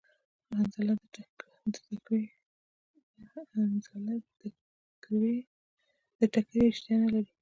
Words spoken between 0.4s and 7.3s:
حنظله د تکری اشتها نلری